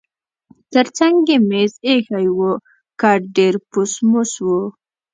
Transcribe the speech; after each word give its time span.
ترڅنګ 0.71 1.15
یې 1.31 1.37
مېز 1.49 1.73
اییښی 1.85 2.27
و، 2.37 2.39
کټ 3.01 3.21
ډېر 3.37 3.53
پوس 3.69 3.93
موس 4.09 4.33
و. 4.45 4.47